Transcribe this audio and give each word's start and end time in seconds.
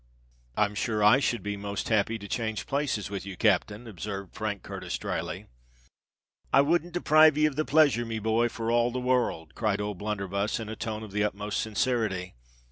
"I'm 0.57 0.73
sure 0.73 1.03
I 1.03 1.19
should 1.19 1.43
be 1.43 1.55
most 1.55 1.89
happy 1.89 2.17
to 2.17 2.27
change 2.27 2.65
places 2.65 3.11
with 3.11 3.23
you, 3.23 3.37
captain," 3.37 3.85
observed 3.85 4.33
Frank 4.33 4.63
Curtis 4.63 4.97
drily. 4.97 5.45
"I 6.51 6.61
wouldn't 6.61 6.93
deprive 6.95 7.37
ye 7.37 7.45
of 7.45 7.55
the 7.55 7.65
pleasure, 7.65 8.03
me 8.03 8.17
boy, 8.17 8.49
for 8.49 8.71
all 8.71 8.89
the 8.89 8.97
wor 8.99 9.25
r 9.31 9.31
ld!" 9.31 9.53
cried 9.53 9.79
O'Blunderbuss, 9.79 10.59
in 10.59 10.69
a 10.69 10.75
tone 10.75 11.03
of 11.03 11.11
the 11.11 11.23
utmost 11.23 11.59
sincerity. 11.61 12.33